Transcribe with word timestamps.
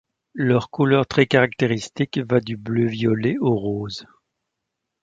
Leur 0.33 0.71
couleur 0.71 1.05
très 1.05 1.27
caractéristique 1.27 2.17
va 2.17 2.39
du 2.39 2.57
bleu 2.57 2.87
violet 2.87 3.37
au 3.39 3.55
rose. 3.55 4.07